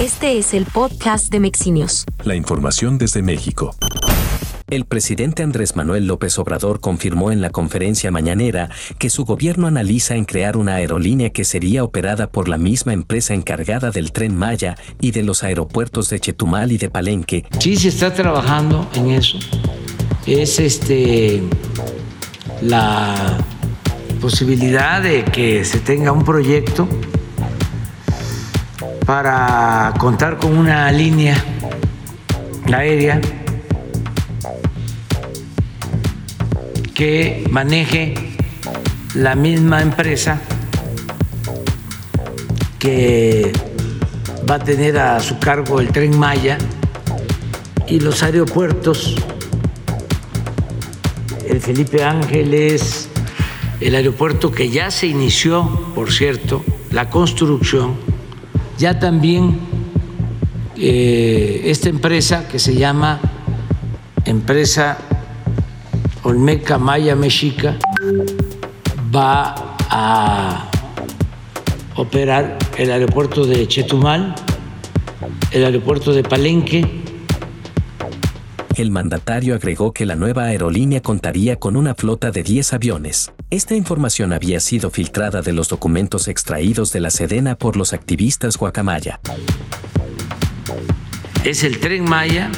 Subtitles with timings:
[0.00, 2.04] Este es el podcast de Mexinios.
[2.24, 3.76] La información desde México.
[4.68, 10.16] El presidente Andrés Manuel López Obrador confirmó en la conferencia mañanera que su gobierno analiza
[10.16, 14.76] en crear una aerolínea que sería operada por la misma empresa encargada del tren Maya
[15.00, 17.44] y de los aeropuertos de Chetumal y de Palenque.
[17.60, 19.38] Sí, se está trabajando en eso.
[20.26, 21.40] Es este
[22.62, 23.38] la
[24.20, 26.88] posibilidad de que se tenga un proyecto
[29.06, 31.36] para contar con una línea
[32.72, 33.20] aérea
[36.94, 38.14] que maneje
[39.14, 40.40] la misma empresa
[42.78, 43.52] que
[44.48, 46.58] va a tener a su cargo el tren Maya
[47.86, 49.16] y los aeropuertos,
[51.46, 53.08] el Felipe Ángeles,
[53.80, 58.13] el aeropuerto que ya se inició, por cierto, la construcción,
[58.78, 59.58] ya también
[60.76, 63.20] eh, esta empresa que se llama
[64.24, 64.98] Empresa
[66.24, 67.76] Olmeca Maya Mexica
[69.14, 70.68] va a
[71.96, 74.34] operar el aeropuerto de Chetumal,
[75.52, 77.02] el aeropuerto de Palenque.
[78.76, 83.32] El mandatario agregó que la nueva aerolínea contaría con una flota de 10 aviones.
[83.48, 88.56] Esta información había sido filtrada de los documentos extraídos de la Sedena por los activistas
[88.56, 89.20] guacamaya.
[91.44, 92.50] Es el tren Maya,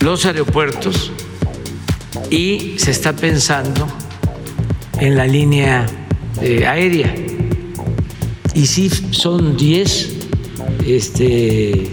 [0.00, 1.12] los aeropuertos
[2.28, 3.86] y se está pensando
[4.98, 5.86] en la línea
[6.42, 7.14] eh, aérea.
[8.54, 10.16] Y sí, son 10
[10.84, 11.92] este,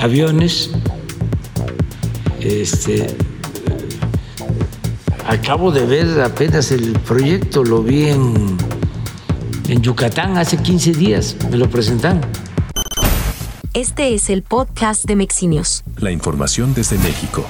[0.00, 0.70] aviones.
[2.46, 3.08] Este,
[5.26, 8.56] acabo de ver apenas el proyecto, lo vi en,
[9.66, 12.20] en Yucatán hace 15 días, me lo presentaron.
[13.74, 15.82] Este es el podcast de Mexinios.
[15.96, 17.44] La información desde México.